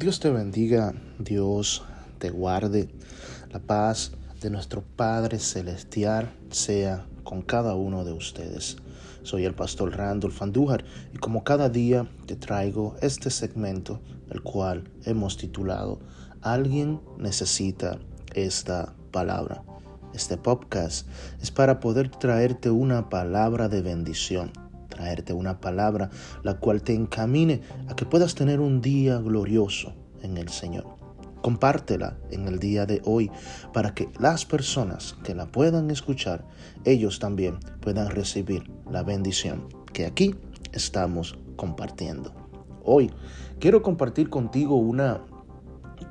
[0.00, 1.84] Dios te bendiga, Dios
[2.18, 2.88] te guarde.
[3.50, 8.78] La paz de nuestro Padre Celestial sea con cada uno de ustedes.
[9.24, 14.00] Soy el pastor Randolph Andújar y como cada día te traigo este segmento,
[14.30, 16.00] el cual hemos titulado
[16.40, 17.98] Alguien necesita
[18.34, 19.62] esta palabra.
[20.14, 21.06] Este podcast
[21.42, 24.50] es para poder traerte una palabra de bendición
[25.00, 26.10] traerte una palabra
[26.42, 30.84] la cual te encamine a que puedas tener un día glorioso en el Señor.
[31.40, 33.30] Compártela en el día de hoy
[33.72, 36.44] para que las personas que la puedan escuchar,
[36.84, 40.34] ellos también puedan recibir la bendición que aquí
[40.72, 42.34] estamos compartiendo.
[42.84, 43.10] Hoy
[43.58, 45.22] quiero compartir contigo una,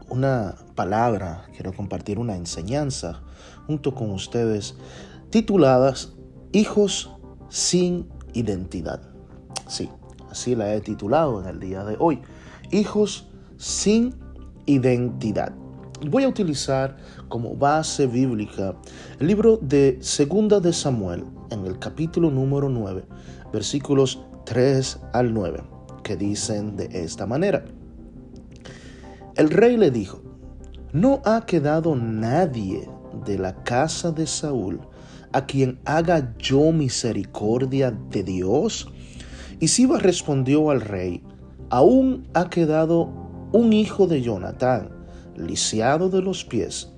[0.10, 3.22] una palabra, quiero compartir una enseñanza
[3.68, 4.76] junto con ustedes
[5.30, 6.14] tituladas
[6.52, 7.12] Hijos
[7.50, 9.02] sin identidad.
[9.68, 9.90] Sí,
[10.30, 12.22] así la he titulado en el día de hoy.
[12.72, 13.28] Hijos
[13.58, 14.16] sin
[14.66, 15.54] identidad.
[16.10, 18.74] Voy a utilizar como base bíblica
[19.20, 23.04] el libro de Segunda de Samuel en el capítulo número 9,
[23.52, 25.62] versículos 3 al 9,
[26.04, 27.66] que dicen de esta manera.
[29.36, 30.22] El rey le dijo,
[30.94, 32.90] no ha quedado nadie
[33.26, 34.80] de la casa de Saúl
[35.34, 38.92] a quien haga yo misericordia de Dios?
[39.60, 41.24] Y Siba respondió al rey,
[41.70, 43.12] aún ha quedado
[43.52, 44.90] un hijo de Jonatán,
[45.36, 46.92] lisiado de los pies.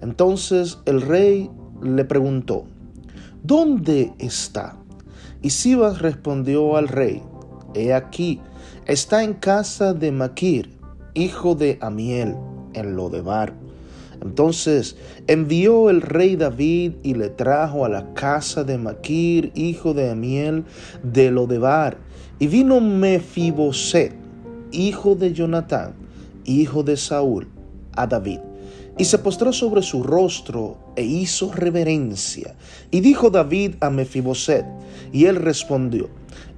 [0.00, 1.50] Entonces el rey
[1.82, 2.64] le preguntó,
[3.42, 4.76] ¿dónde está?
[5.42, 7.22] Y Siba respondió al rey,
[7.74, 8.40] he aquí,
[8.86, 10.78] está en casa de Maquir,
[11.14, 12.36] hijo de Amiel,
[12.74, 13.54] en Lodebar.
[14.22, 20.10] Entonces envió el rey David y le trajo a la casa de Maquir, hijo de
[20.10, 20.64] Amiel,
[21.02, 21.98] de Lodebar.
[22.38, 24.14] Y vino Mefiboset,
[24.70, 25.94] hijo de Jonatán,
[26.44, 27.48] hijo de Saúl,
[27.96, 28.40] a David.
[28.96, 32.56] Y se postró sobre su rostro e hizo reverencia.
[32.90, 34.66] Y dijo David a Mefiboset,
[35.12, 36.08] y él respondió,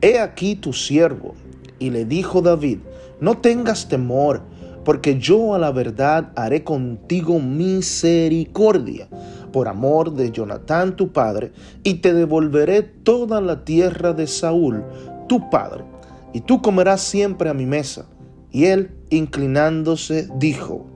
[0.00, 1.34] He aquí tu siervo.
[1.78, 2.78] Y le dijo David,
[3.20, 4.42] No tengas temor,
[4.90, 9.06] porque yo a la verdad haré contigo misericordia
[9.52, 11.52] por amor de Jonatán tu padre,
[11.84, 14.82] y te devolveré toda la tierra de Saúl
[15.28, 15.84] tu padre,
[16.32, 18.06] y tú comerás siempre a mi mesa.
[18.50, 20.86] Y él, inclinándose, dijo,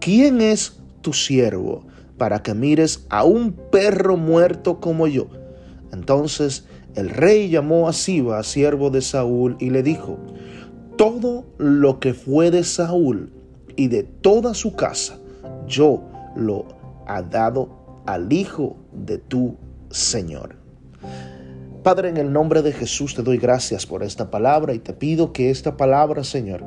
[0.00, 1.84] ¿quién es tu siervo
[2.18, 5.28] para que mires a un perro muerto como yo?
[5.92, 6.64] Entonces
[6.96, 10.18] el rey llamó a Siba, siervo de Saúl, y le dijo,
[11.00, 13.32] todo lo que fue de Saúl
[13.74, 15.18] y de toda su casa,
[15.66, 16.02] yo
[16.36, 16.66] lo
[17.06, 19.56] ha dado al Hijo de tu
[19.88, 20.56] Señor.
[21.82, 25.32] Padre, en el nombre de Jesús te doy gracias por esta palabra y te pido
[25.32, 26.62] que esta palabra, Señor,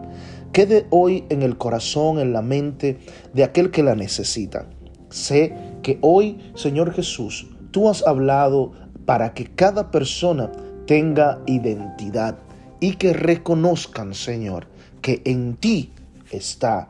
[0.51, 2.97] quede hoy en el corazón, en la mente
[3.35, 4.65] de aquel que la necesita.
[5.09, 8.71] Sé que hoy, Señor Jesús, tú has hablado
[9.05, 10.51] para que cada persona
[10.87, 12.39] tenga identidad
[12.83, 14.67] y que reconozcan, Señor,
[15.01, 15.93] que en ti
[16.31, 16.89] está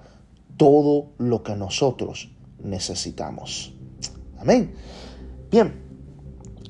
[0.57, 2.31] todo lo que nosotros
[2.63, 3.75] necesitamos.
[4.39, 4.73] Amén.
[5.51, 5.71] Bien,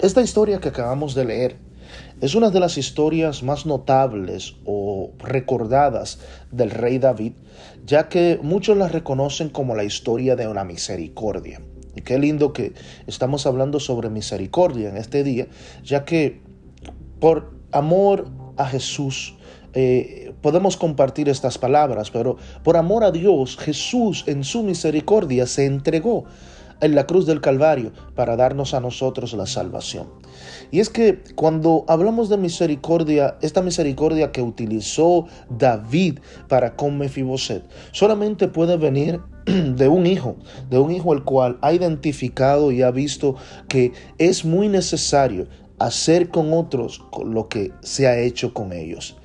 [0.01, 1.55] esta historia que acabamos de leer
[2.19, 6.19] es una de las historias más notables o recordadas
[6.51, 7.31] del rey David,
[7.85, 11.61] ya que muchos la reconocen como la historia de una misericordia.
[11.95, 12.73] Y qué lindo que
[13.07, 15.47] estamos hablando sobre misericordia en este día,
[15.81, 16.41] ya que
[17.21, 19.35] por amor a Jesús,
[19.73, 25.65] eh, podemos compartir estas palabras, pero por amor a Dios, Jesús en su misericordia se
[25.65, 26.25] entregó
[26.81, 30.07] en la cruz del Calvario para darnos a nosotros la salvación.
[30.69, 37.63] Y es que cuando hablamos de misericordia, esta misericordia que utilizó David para con Mefiboset,
[37.91, 40.35] solamente puede venir de un hijo,
[40.69, 43.35] de un hijo el cual ha identificado y ha visto
[43.67, 45.47] que es muy necesario
[45.79, 49.17] hacer con otros lo que se ha hecho con ellos.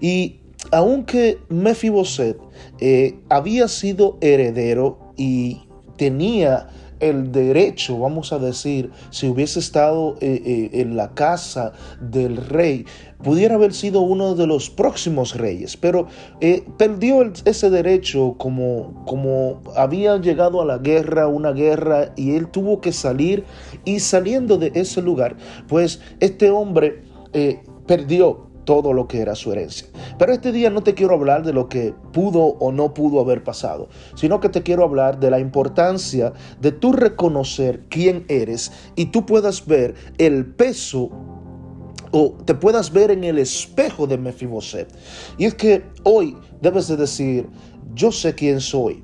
[0.00, 0.40] Y
[0.72, 2.38] aunque Mefiboset
[2.80, 5.62] eh, había sido heredero y
[5.96, 6.68] tenía
[7.00, 12.86] el derecho, vamos a decir, si hubiese estado eh, eh, en la casa del rey,
[13.22, 16.06] pudiera haber sido uno de los próximos reyes, pero
[16.40, 22.48] eh, perdió ese derecho como, como había llegado a la guerra, una guerra, y él
[22.48, 23.44] tuvo que salir,
[23.84, 25.36] y saliendo de ese lugar,
[25.68, 27.02] pues este hombre
[27.86, 29.88] perdió todo lo que era su herencia.
[30.18, 33.42] Pero este día no te quiero hablar de lo que pudo o no pudo haber
[33.42, 39.06] pasado, sino que te quiero hablar de la importancia de tú reconocer quién eres y
[39.06, 41.10] tú puedas ver el peso
[42.10, 44.92] o te puedas ver en el espejo de Mefiboset.
[45.38, 47.48] Y es que hoy debes de decir,
[47.94, 49.02] yo sé quién soy.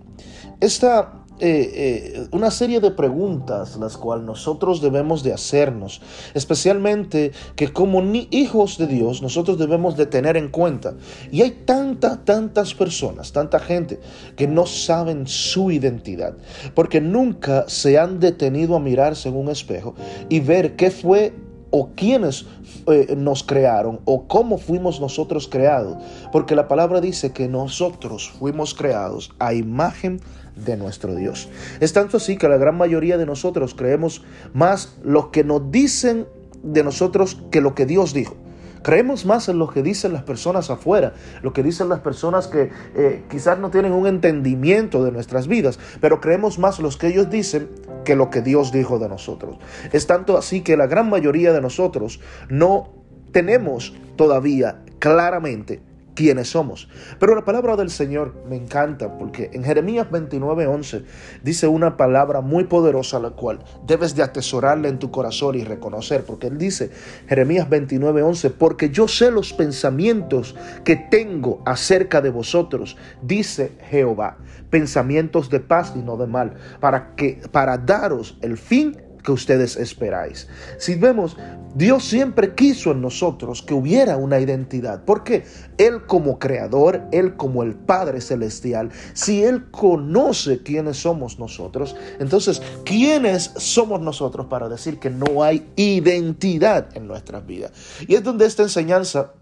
[0.60, 6.00] Esta eh, eh, una serie de preguntas las cuales nosotros debemos de hacernos,
[6.34, 10.94] especialmente que como ni hijos de Dios nosotros debemos de tener en cuenta.
[11.32, 13.98] Y hay tantas, tantas personas, tanta gente
[14.36, 16.36] que no saben su identidad,
[16.76, 19.96] porque nunca se han detenido a mirarse en un espejo
[20.28, 21.34] y ver qué fue
[21.72, 22.46] o quiénes
[22.86, 25.96] eh, nos crearon o cómo fuimos nosotros creados.
[26.30, 30.20] Porque la palabra dice que nosotros fuimos creados a imagen
[30.54, 31.48] de nuestro Dios.
[31.80, 34.22] Es tanto así que la gran mayoría de nosotros creemos
[34.52, 36.26] más lo que nos dicen
[36.62, 38.36] de nosotros que lo que Dios dijo.
[38.82, 42.70] Creemos más en lo que dicen las personas afuera, lo que dicen las personas que
[42.94, 47.30] eh, quizás no tienen un entendimiento de nuestras vidas, pero creemos más lo que ellos
[47.30, 47.68] dicen
[48.04, 49.58] que lo que Dios dijo de nosotros.
[49.92, 52.92] Es tanto así que la gran mayoría de nosotros no
[53.32, 55.80] tenemos todavía claramente
[56.14, 56.88] quiénes somos.
[57.18, 61.04] Pero la palabra del Señor me encanta porque en Jeremías 29:11
[61.42, 66.24] dice una palabra muy poderosa la cual debes de atesorarla en tu corazón y reconocer,
[66.24, 66.90] porque él dice,
[67.28, 70.54] Jeremías 29:11, porque yo sé los pensamientos
[70.84, 74.38] que tengo acerca de vosotros, dice Jehová,
[74.70, 79.76] pensamientos de paz y no de mal, para que para daros el fin que ustedes
[79.76, 80.48] esperáis.
[80.78, 81.36] Si vemos,
[81.74, 85.04] Dios siempre quiso en nosotros que hubiera una identidad.
[85.04, 85.44] porque
[85.78, 92.60] Él como creador, Él como el Padre Celestial, si Él conoce quiénes somos nosotros, entonces,
[92.84, 97.72] ¿quiénes somos nosotros para decir que no hay identidad en nuestras vidas?
[98.06, 99.32] Y es donde esta enseñanza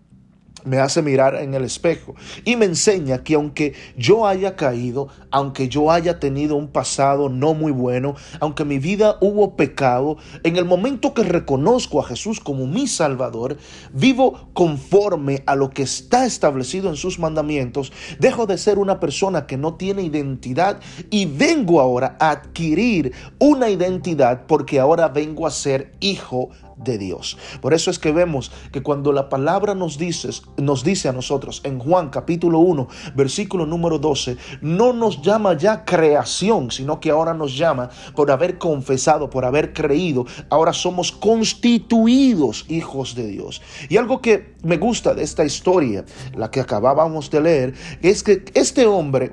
[0.64, 2.14] me hace mirar en el espejo
[2.44, 7.54] y me enseña que aunque yo haya caído, aunque yo haya tenido un pasado no
[7.54, 12.66] muy bueno, aunque mi vida hubo pecado, en el momento que reconozco a Jesús como
[12.66, 13.56] mi Salvador,
[13.92, 19.46] vivo conforme a lo que está establecido en sus mandamientos, dejo de ser una persona
[19.46, 20.80] que no tiene identidad
[21.10, 26.50] y vengo ahora a adquirir una identidad porque ahora vengo a ser hijo
[26.82, 27.37] de Dios.
[27.61, 31.61] Por eso es que vemos que cuando la palabra nos dice, nos dice a nosotros
[31.65, 37.35] en Juan capítulo 1, versículo número 12, no nos llama ya creación, sino que ahora
[37.35, 43.62] nos llama por haber confesado, por haber creído, ahora somos constituidos hijos de Dios.
[43.88, 46.05] Y algo que me gusta de esta historia,
[46.35, 49.32] la que acabábamos de leer, es que este hombre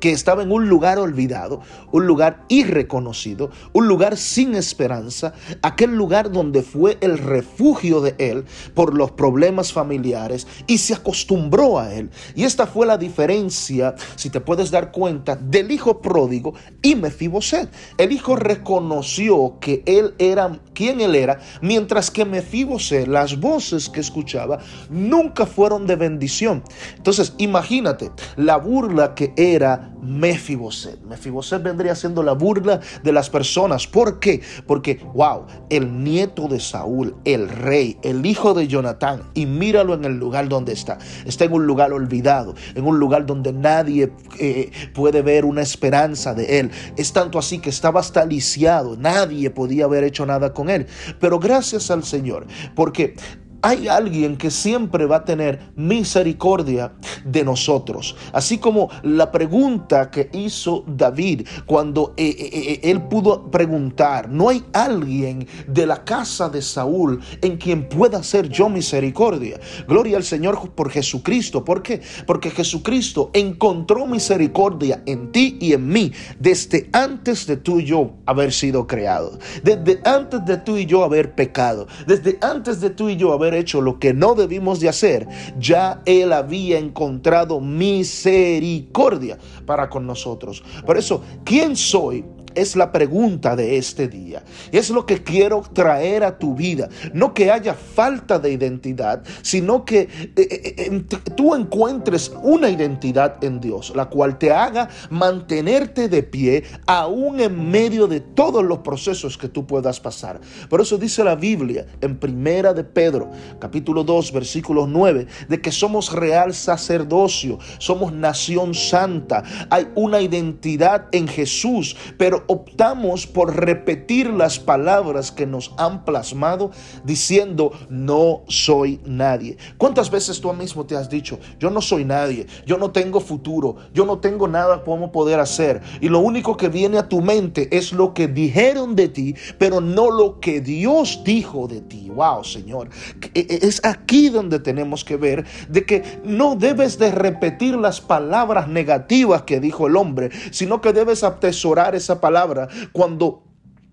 [0.00, 1.60] que estaba en un lugar olvidado,
[1.92, 8.44] un lugar irreconocido, un lugar sin esperanza, aquel lugar donde fue el refugio de él
[8.74, 12.10] por los problemas familiares y se acostumbró a él.
[12.34, 17.70] Y esta fue la diferencia, si te puedes dar cuenta, del hijo pródigo y Mefiboset.
[17.96, 24.00] El hijo reconoció que él era quien él era, mientras que Mefiboset, las voces que
[24.00, 24.58] escuchaba,
[24.90, 26.62] nunca fueron de bendición.
[26.96, 31.00] Entonces, imagínate la burla que era Mefiboset.
[31.02, 33.86] Mefiboset vendría siendo la burla de las personas.
[33.86, 34.40] ¿Por qué?
[34.66, 40.04] Porque, wow, el nieto de Saúl, el rey, el hijo de Jonatán, y míralo en
[40.04, 40.98] el lugar donde está.
[41.24, 46.34] Está en un lugar olvidado, en un lugar donde nadie eh, puede ver una esperanza
[46.34, 46.70] de él.
[46.96, 50.86] Es tanto así que estaba hasta lisiado, nadie podía haber hecho nada con él.
[51.20, 53.14] Pero gracias al Señor, porque
[53.62, 56.92] hay alguien que siempre va a tener misericordia
[57.24, 58.16] de nosotros.
[58.32, 64.48] Así como la pregunta que hizo David cuando eh, eh, eh, él pudo preguntar, no
[64.48, 69.58] hay alguien de la casa de Saúl en quien pueda hacer yo misericordia.
[69.86, 71.64] Gloria al Señor por Jesucristo.
[71.64, 72.00] ¿Por qué?
[72.26, 78.12] Porque Jesucristo encontró misericordia en ti y en mí desde antes de tú y yo
[78.26, 79.38] haber sido creados.
[79.62, 81.86] Desde antes de tú y yo haber pecado.
[82.06, 85.28] Desde antes de tú y yo haber hecho lo que no debimos de hacer,
[85.58, 90.62] ya Él había encontrado misericordia para con nosotros.
[90.86, 92.24] Por eso, ¿quién soy?
[92.58, 94.42] Es la pregunta de este día.
[94.72, 96.88] Es lo que quiero traer a tu vida.
[97.12, 101.04] No que haya falta de identidad, sino que eh, eh, eh,
[101.36, 107.70] tú encuentres una identidad en Dios, la cual te haga mantenerte de pie aún en
[107.70, 110.40] medio de todos los procesos que tú puedas pasar.
[110.68, 115.70] Por eso dice la Biblia en Primera de Pedro, capítulo 2, versículo 9, de que
[115.70, 124.30] somos real sacerdocio, somos nación santa, hay una identidad en Jesús, pero optamos por repetir
[124.30, 126.72] las palabras que nos han plasmado
[127.04, 129.56] diciendo, no soy nadie.
[129.76, 133.76] ¿Cuántas veces tú mismo te has dicho, yo no soy nadie, yo no tengo futuro,
[133.94, 135.80] yo no tengo nada como poder hacer?
[136.00, 139.80] Y lo único que viene a tu mente es lo que dijeron de ti, pero
[139.80, 142.07] no lo que Dios dijo de ti.
[142.18, 142.90] Wow, Señor.
[143.32, 148.00] E, e, es aquí donde tenemos que ver de que no debes de repetir las
[148.00, 153.44] palabras negativas que dijo el hombre, sino que debes atesorar esa palabra cuando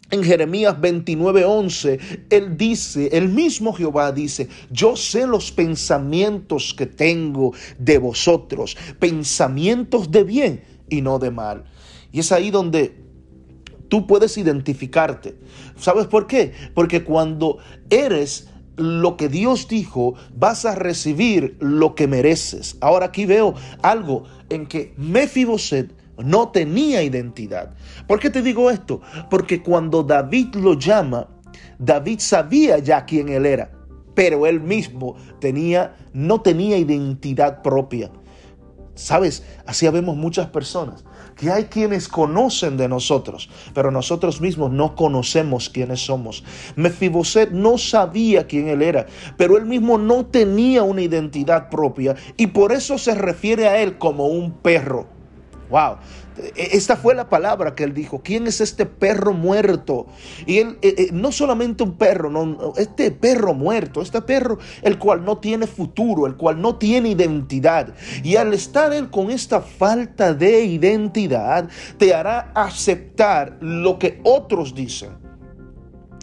[0.10, 2.00] en Jeremías 29:11,
[2.32, 10.10] él dice, el mismo Jehová dice, yo sé los pensamientos que tengo de vosotros, pensamientos
[10.10, 11.65] de bien y no de mal.
[12.12, 13.05] Y es ahí donde
[13.95, 15.37] tú puedes identificarte.
[15.77, 16.51] ¿Sabes por qué?
[16.73, 17.59] Porque cuando
[17.89, 22.75] eres lo que Dios dijo, vas a recibir lo que mereces.
[22.81, 27.73] Ahora aquí veo algo en que Mefiboset no tenía identidad.
[28.05, 28.99] ¿Por qué te digo esto?
[29.29, 31.29] Porque cuando David lo llama,
[31.79, 33.71] David sabía ya quién él era,
[34.13, 38.11] pero él mismo tenía no tenía identidad propia.
[38.95, 41.03] Sabes, así vemos muchas personas
[41.35, 46.43] que hay quienes conocen de nosotros, pero nosotros mismos no conocemos quiénes somos.
[46.77, 49.05] Mefiboset no sabía quién él era,
[49.37, 53.97] pero él mismo no tenía una identidad propia y por eso se refiere a él
[53.97, 55.14] como un perro.
[55.69, 55.98] Wow.
[56.55, 58.22] Esta fue la palabra que él dijo.
[58.22, 60.07] ¿Quién es este perro muerto?
[60.45, 65.00] Y él, eh, eh, no solamente un perro, no, este perro muerto, este perro el
[65.00, 67.93] cual no tiene futuro, el cual no tiene identidad.
[68.22, 74.75] Y al estar él con esta falta de identidad, te hará aceptar lo que otros
[74.75, 75.25] dicen.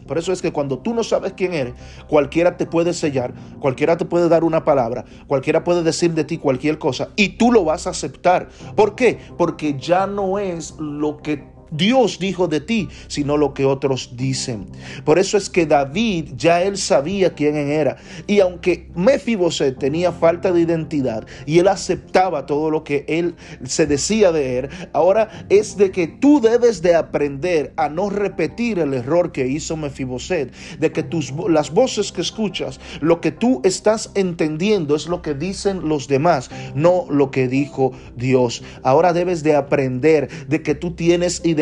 [0.07, 1.75] Por eso es que cuando tú no sabes quién eres,
[2.09, 6.39] cualquiera te puede sellar, cualquiera te puede dar una palabra, cualquiera puede decir de ti
[6.39, 8.49] cualquier cosa y tú lo vas a aceptar.
[8.77, 9.19] ¿Por qué?
[9.37, 14.67] Porque ya no es lo que Dios dijo de ti, sino lo que otros dicen.
[15.05, 17.97] Por eso es que David ya él sabía quién era.
[18.27, 23.87] Y aunque Mefiboset tenía falta de identidad y él aceptaba todo lo que él se
[23.87, 28.93] decía de él, ahora es de que tú debes de aprender a no repetir el
[28.93, 34.11] error que hizo Mefiboset, de que tus las voces que escuchas, lo que tú estás
[34.15, 38.63] entendiendo es lo que dicen los demás, no lo que dijo Dios.
[38.83, 41.62] Ahora debes de aprender de que tú tienes identidad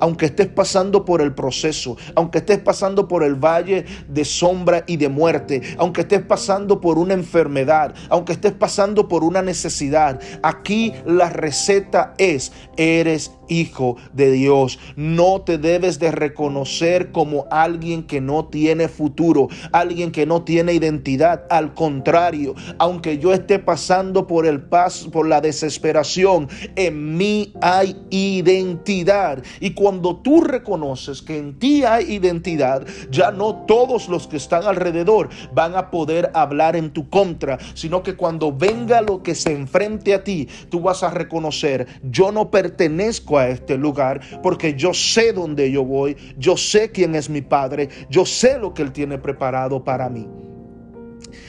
[0.00, 4.96] aunque estés pasando por el proceso, aunque estés pasando por el valle de sombra y
[4.96, 10.92] de muerte, aunque estés pasando por una enfermedad, aunque estés pasando por una necesidad, aquí
[11.06, 14.78] la receta es, eres hijo de Dios.
[14.96, 20.74] No te debes de reconocer como alguien que no tiene futuro, alguien que no tiene
[20.74, 21.44] identidad.
[21.50, 27.96] Al contrario, aunque yo esté pasando por el paso, por la desesperación, en mí hay
[28.10, 29.42] identidad.
[29.60, 34.64] Y cuando tú reconoces que en ti hay identidad, ya no todos los que están
[34.64, 39.52] alrededor van a poder hablar en tu contra, sino que cuando venga lo que se
[39.52, 44.94] enfrente a ti, tú vas a reconocer, yo no pertenezco a este lugar porque yo
[44.94, 48.92] sé dónde yo voy, yo sé quién es mi Padre, yo sé lo que Él
[48.92, 50.26] tiene preparado para mí.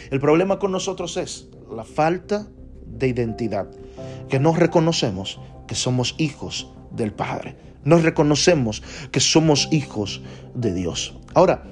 [0.09, 2.47] El problema con nosotros es la falta
[2.85, 3.69] de identidad,
[4.27, 8.81] que no reconocemos que somos hijos del Padre, no reconocemos
[9.11, 10.21] que somos hijos
[10.55, 11.17] de Dios.
[11.33, 11.63] Ahora,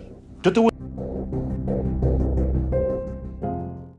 [0.43, 0.71] yo te voy